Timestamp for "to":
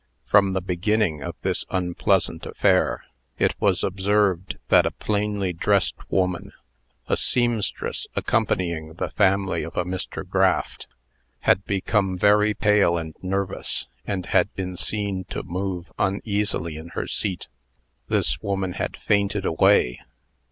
15.25-15.43